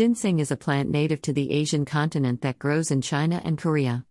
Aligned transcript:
Ginseng 0.00 0.38
is 0.38 0.50
a 0.50 0.56
plant 0.56 0.88
native 0.88 1.20
to 1.20 1.32
the 1.34 1.52
Asian 1.52 1.84
continent 1.84 2.40
that 2.40 2.58
grows 2.58 2.90
in 2.90 3.02
China 3.02 3.42
and 3.44 3.58
Korea. 3.58 4.06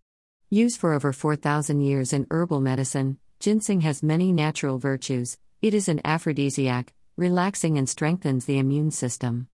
Used 0.48 0.78
for 0.78 0.92
over 0.92 1.12
4,000 1.12 1.80
years 1.80 2.12
in 2.12 2.28
herbal 2.30 2.60
medicine, 2.60 3.18
ginseng 3.40 3.80
has 3.80 4.00
many 4.00 4.30
natural 4.30 4.78
virtues. 4.78 5.36
It 5.60 5.74
is 5.74 5.88
an 5.88 6.00
aphrodisiac, 6.04 6.92
relaxing 7.16 7.76
and 7.76 7.88
strengthens 7.88 8.44
the 8.44 8.60
immune 8.60 8.92
system. 8.92 9.48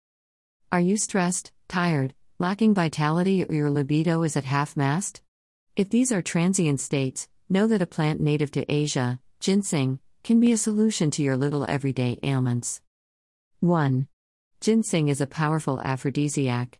Are 0.73 0.81
you 0.81 0.97
stressed, 0.97 1.53
tired, 1.69 2.15
lacking 2.41 2.75
vitality, 2.75 3.45
or 3.45 3.55
your 3.55 3.71
libido 3.71 4.25
is 4.25 4.37
at 4.37 4.43
half 4.43 4.77
mast? 4.77 5.23
If 5.77 5.89
these 5.89 6.11
are 6.11 6.21
transient 6.21 6.81
states, 6.81 7.29
know 7.49 7.69
that 7.69 7.81
a 7.81 7.87
plant 7.87 8.21
native 8.21 8.51
to 8.51 8.67
Asia, 8.69 9.21
ginseng, 9.39 10.01
can 10.25 10.41
be 10.41 10.51
a 10.51 10.57
solution 10.57 11.13
to 11.13 11.23
your 11.23 11.37
little 11.37 11.65
everyday 11.69 12.19
ailments. 12.25 12.81
1. 13.61 14.09
Ginseng 14.61 15.09
is 15.09 15.21
a 15.21 15.27
powerful 15.27 15.81
aphrodisiac. 15.83 16.79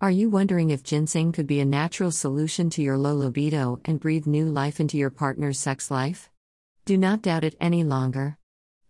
Are 0.00 0.10
you 0.10 0.28
wondering 0.28 0.70
if 0.70 0.82
ginseng 0.82 1.32
could 1.32 1.46
be 1.46 1.60
a 1.60 1.64
natural 1.64 2.10
solution 2.10 2.68
to 2.70 2.82
your 2.82 2.98
low 2.98 3.14
libido 3.14 3.80
and 3.84 4.00
breathe 4.00 4.26
new 4.26 4.46
life 4.46 4.80
into 4.80 4.98
your 4.98 5.10
partner's 5.10 5.58
sex 5.58 5.90
life? 5.90 6.28
Do 6.84 6.98
not 6.98 7.22
doubt 7.22 7.44
it 7.44 7.56
any 7.60 7.84
longer. 7.84 8.38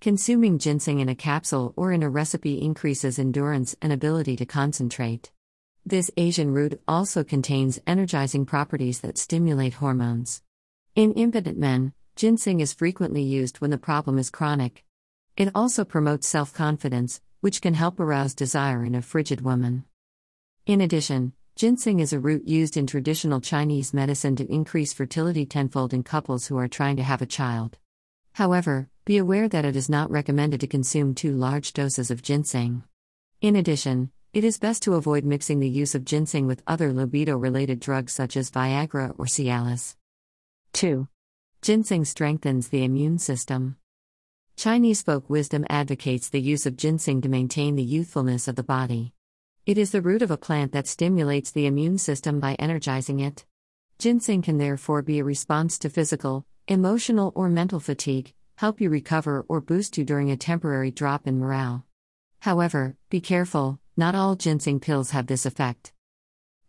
Consuming 0.01 0.59
ginseng 0.59 1.01
in 1.01 1.09
a 1.09 1.15
capsule 1.15 1.75
or 1.77 1.93
in 1.93 2.03
a 2.03 2.11
recipe 2.11 2.61
increases 2.61 3.19
endurance 3.19 3.77
and 3.81 3.93
ability 3.93 4.37
to 4.37 4.47
concentrate. 4.47 5.31
This 5.85 6.11
Asian 6.17 6.53
root 6.53 6.81
also 6.89 7.23
contains 7.23 7.81
energizing 7.87 8.47
properties 8.47 9.01
that 9.01 9.19
stimulate 9.19 9.75
hormones. 9.75 10.43
In 10.95 11.13
impotent 11.13 11.59
men, 11.59 11.93
ginseng 12.17 12.61
is 12.61 12.73
frequently 12.73 13.23
used 13.23 13.59
when 13.59 13.71
the 13.71 13.79
problem 13.79 14.19
is 14.19 14.31
chronic. 14.31 14.85
It 15.37 15.51
also 15.55 15.85
promotes 15.85 16.27
self 16.27 16.53
confidence, 16.55 17.21
which 17.47 17.63
can 17.63 17.75
help 17.75 18.01
arouse 18.01 18.35
desire 18.35 18.85
in 18.85 18.97
a 18.97 19.01
frigid 19.01 19.41
woman. 19.41 19.85
In 20.67 20.81
addition, 20.81 21.33
ginseng 21.55 22.01
is 22.01 22.13
a 22.13 22.19
root 22.19 22.49
used 22.49 22.77
in 22.77 22.89
traditional 22.89 23.41
Chinese 23.41 23.95
medicine 23.95 24.35
to 24.35 24.53
increase 24.53 24.93
fertility 24.93 25.47
tenfold 25.47 25.95
in 25.95 26.03
couples 26.03 26.49
who 26.49 26.57
are 26.59 26.67
trying 26.67 26.97
to 26.97 27.05
have 27.05 27.23
a 27.23 27.33
child. 27.41 27.79
However, 28.33 28.89
be 29.05 29.17
aware 29.17 29.49
that 29.49 29.65
it 29.65 29.77
is 29.77 29.89
not 29.89 30.11
recommended 30.11 30.59
to 30.59 30.67
consume 30.67 31.15
too 31.15 31.37
large 31.37 31.73
doses 31.73 32.11
of 32.11 32.21
ginseng. 32.21 32.83
In 33.41 33.55
addition, 33.55 34.11
it 34.33 34.43
is 34.43 34.59
best 34.59 34.83
to 34.83 34.95
avoid 34.95 35.25
mixing 35.25 35.61
the 35.61 35.69
use 35.69 35.95
of 35.95 36.05
ginseng 36.05 36.49
with 36.49 36.65
other 36.67 36.93
libido 36.93 37.37
related 37.39 37.79
drugs 37.79 38.13
such 38.13 38.37
as 38.37 38.51
Viagra 38.51 39.15
or 39.17 39.27
Cialis. 39.27 39.95
2. 40.73 41.07
Ginseng 41.63 42.05
strengthens 42.05 42.71
the 42.71 42.83
immune 42.83 43.21
system. 43.21 43.77
Chinese 44.57 45.03
folk 45.03 45.29
wisdom 45.29 45.67
advocates 45.69 46.31
the 46.31 46.41
use 46.41 46.65
of 46.65 46.79
ginseng 46.79 47.21
to 47.21 47.29
maintain 47.29 47.77
the 47.77 47.83
youthfulness 47.83 48.49
of 48.49 48.57
the 48.57 48.63
body. 48.63 49.13
It 49.67 49.77
is 49.77 49.91
the 49.91 50.01
root 50.01 50.23
of 50.23 50.31
a 50.31 50.39
plant 50.39 50.73
that 50.73 50.87
stimulates 50.87 51.51
the 51.51 51.67
immune 51.67 51.99
system 51.99 52.41
by 52.41 52.55
energizing 52.55 53.21
it. 53.21 53.45
Ginseng 53.99 54.41
can 54.41 54.57
therefore 54.57 55.03
be 55.03 55.19
a 55.19 55.25
response 55.25 55.79
to 55.81 55.91
physical, 55.91 56.47
emotional, 56.69 57.33
or 57.35 57.51
mental 57.51 57.81
fatigue, 57.81 58.33
help 58.55 58.81
you 58.81 58.89
recover, 58.89 59.45
or 59.47 59.61
boost 59.61 59.99
you 59.99 60.05
during 60.05 60.31
a 60.31 60.39
temporary 60.39 60.91
drop 60.91 61.27
in 61.27 61.39
morale. 61.39 61.85
However, 62.41 62.97
be 63.11 63.21
careful, 63.21 63.79
not 63.95 64.15
all 64.15 64.37
ginseng 64.37 64.81
pills 64.81 65.11
have 65.11 65.27
this 65.27 65.45
effect. 65.45 65.93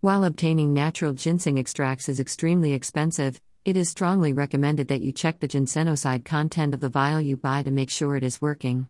While 0.01 0.25
obtaining 0.25 0.73
natural 0.73 1.13
ginseng 1.13 1.57
extracts 1.57 2.09
is 2.09 2.19
extremely 2.19 2.73
expensive, 2.73 3.39
it 3.67 3.75
is 3.75 3.89
strongly 3.89 4.31
recommended 4.31 4.87
that 4.87 5.01
you 5.01 5.11
check 5.11 5.41
the 5.41 5.47
ginsenoside 5.47 6.23
content 6.23 6.73
of 6.73 6.79
the 6.79 6.87
vial 6.87 7.19
you 7.19 7.35
buy 7.35 7.61
to 7.61 7.69
make 7.69 7.89
sure 7.89 8.15
it 8.15 8.23
is 8.23 8.41
working. 8.41 8.87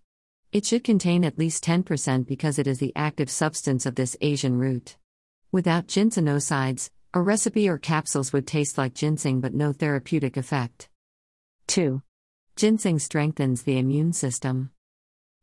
It 0.52 0.68
should 0.68 0.84
contain 0.84 1.26
at 1.26 1.40
least 1.40 1.64
10% 1.64 2.28
because 2.28 2.60
it 2.60 2.68
is 2.68 2.78
the 2.78 2.94
active 2.96 3.32
substance 3.32 3.88
of 3.88 3.96
this 3.96 4.16
Asian 4.22 4.60
root. 4.60 4.96
Without 5.52 5.88
ginsenosides, 5.88 6.92
a 7.12 7.24
recipe 7.24 7.68
or 7.68 7.80
capsules 7.80 8.32
would 8.32 8.46
taste 8.46 8.78
like 8.78 8.94
ginseng 8.94 9.42
but 9.42 9.56
no 9.56 9.74
therapeutic 9.74 10.38
effect. 10.38 10.90
2. 11.66 12.04
Ginseng 12.56 13.00
strengthens 13.00 13.64
the 13.64 13.80
immune 13.80 14.14
system. 14.14 14.70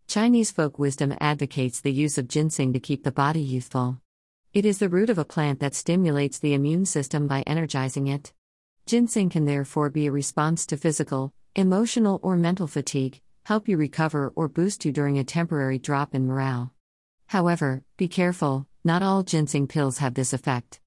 Chinese 0.07 0.53
folk 0.53 0.79
wisdom 0.79 1.13
advocates 1.21 1.81
the 1.81 1.93
use 1.93 2.19
of 2.19 2.29
ginseng 2.29 2.73
to 2.73 2.79
keep 2.79 3.03
the 3.03 3.11
body 3.11 3.41
youthful. 3.41 3.99
It 4.53 4.65
is 4.65 4.79
the 4.79 4.89
root 4.89 5.11
of 5.11 5.19
a 5.19 5.25
plant 5.25 5.59
that 5.59 5.75
stimulates 5.75 6.39
the 6.39 6.55
immune 6.55 6.87
system 6.87 7.27
by 7.27 7.43
energizing 7.49 8.07
it. 8.07 8.33
Ginseng 8.87 9.31
can 9.31 9.47
therefore 9.47 9.89
be 9.89 10.07
a 10.07 10.13
response 10.13 10.67
to 10.67 10.77
physical, 10.77 11.33
emotional, 11.57 12.21
or 12.23 12.37
mental 12.37 12.67
fatigue, 12.67 13.23
help 13.45 13.67
you 13.67 13.79
recover, 13.79 14.31
or 14.37 14.47
boost 14.47 14.85
you 14.85 14.93
during 14.93 15.19
a 15.19 15.25
temporary 15.25 15.79
drop 15.79 16.15
in 16.15 16.27
morale. 16.27 16.71
However, 17.29 17.83
be 17.97 18.09
careful, 18.09 18.67
not 18.85 19.03
all 19.03 19.23
ginseng 19.23 19.69
pills 19.69 19.99
have 19.99 20.13
this 20.13 20.35
effect. 20.35 20.81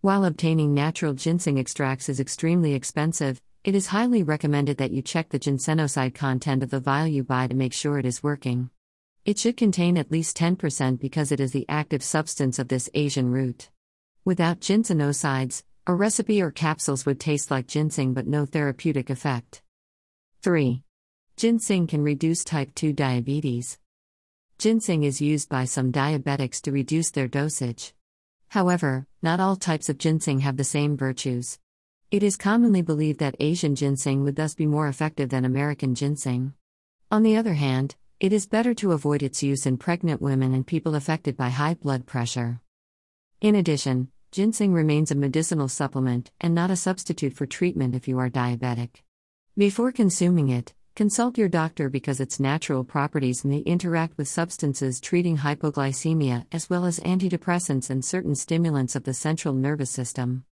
While 0.00 0.24
obtaining 0.24 0.72
natural 0.72 1.12
ginseng 1.12 1.58
extracts 1.58 2.08
is 2.08 2.18
extremely 2.18 2.72
expensive, 2.72 3.42
it 3.62 3.74
is 3.74 3.88
highly 3.88 4.22
recommended 4.22 4.78
that 4.78 4.92
you 4.92 5.02
check 5.02 5.28
the 5.28 5.38
ginsenoside 5.38 6.14
content 6.14 6.62
of 6.62 6.70
the 6.70 6.80
vial 6.80 7.06
you 7.06 7.24
buy 7.24 7.46
to 7.46 7.54
make 7.54 7.74
sure 7.74 7.98
it 7.98 8.06
is 8.06 8.22
working. 8.22 8.70
It 9.26 9.38
should 9.38 9.58
contain 9.58 9.98
at 9.98 10.10
least 10.10 10.38
10% 10.38 10.98
because 10.98 11.30
it 11.30 11.40
is 11.40 11.52
the 11.52 11.66
active 11.68 12.02
substance 12.02 12.58
of 12.58 12.68
this 12.68 12.88
Asian 12.94 13.30
root. 13.30 13.68
Without 14.24 14.60
ginsenosides, 14.60 15.62
a 15.88 15.94
recipe 15.94 16.42
or 16.42 16.50
capsules 16.50 17.06
would 17.06 17.18
taste 17.18 17.50
like 17.50 17.66
ginseng 17.66 18.12
but 18.12 18.26
no 18.26 18.44
therapeutic 18.44 19.08
effect. 19.08 19.62
3. 20.42 20.82
Ginseng 21.38 21.86
can 21.86 22.02
reduce 22.02 22.44
type 22.44 22.74
2 22.74 22.92
diabetes. 22.92 23.78
Ginseng 24.58 25.02
is 25.02 25.22
used 25.22 25.48
by 25.48 25.64
some 25.64 25.90
diabetics 25.90 26.60
to 26.60 26.72
reduce 26.72 27.10
their 27.10 27.26
dosage. 27.26 27.94
However, 28.48 29.06
not 29.22 29.40
all 29.40 29.56
types 29.56 29.88
of 29.88 29.96
ginseng 29.96 30.40
have 30.40 30.58
the 30.58 30.62
same 30.64 30.94
virtues. 30.94 31.58
It 32.10 32.22
is 32.22 32.36
commonly 32.36 32.82
believed 32.82 33.20
that 33.20 33.36
Asian 33.40 33.74
ginseng 33.74 34.24
would 34.24 34.36
thus 34.36 34.54
be 34.54 34.66
more 34.66 34.88
effective 34.88 35.30
than 35.30 35.46
American 35.46 35.94
ginseng. 35.94 36.52
On 37.10 37.22
the 37.22 37.38
other 37.38 37.54
hand, 37.54 37.96
it 38.20 38.34
is 38.34 38.46
better 38.46 38.74
to 38.74 38.92
avoid 38.92 39.22
its 39.22 39.42
use 39.42 39.64
in 39.64 39.78
pregnant 39.78 40.20
women 40.20 40.52
and 40.52 40.66
people 40.66 40.94
affected 40.94 41.34
by 41.34 41.48
high 41.48 41.74
blood 41.74 42.04
pressure. 42.04 42.60
In 43.40 43.54
addition, 43.54 44.10
ginseng 44.30 44.72
remains 44.72 45.10
a 45.10 45.14
medicinal 45.14 45.68
supplement 45.68 46.30
and 46.40 46.54
not 46.54 46.70
a 46.70 46.76
substitute 46.76 47.32
for 47.32 47.46
treatment 47.46 47.94
if 47.94 48.06
you 48.06 48.18
are 48.18 48.28
diabetic. 48.28 49.02
Before 49.56 49.90
consuming 49.90 50.50
it, 50.50 50.74
consult 50.94 51.38
your 51.38 51.48
doctor 51.48 51.88
because 51.88 52.20
its 52.20 52.38
natural 52.38 52.84
properties 52.84 53.44
may 53.44 53.58
interact 53.58 54.18
with 54.18 54.28
substances 54.28 55.00
treating 55.00 55.38
hypoglycemia 55.38 56.44
as 56.52 56.68
well 56.68 56.84
as 56.84 57.00
antidepressants 57.00 57.88
and 57.88 58.04
certain 58.04 58.34
stimulants 58.34 58.94
of 58.94 59.04
the 59.04 59.14
central 59.14 59.54
nervous 59.54 59.90
system. 59.90 60.44